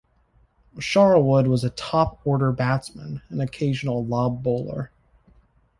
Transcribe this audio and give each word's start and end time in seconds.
Charlwood 0.79 1.45
was 1.45 1.63
a 1.63 1.69
top 1.69 2.19
order 2.25 2.51
batsman 2.51 3.21
and 3.29 3.39
occasional 3.39 4.03
lob 4.03 4.41
bowler. 4.41 4.89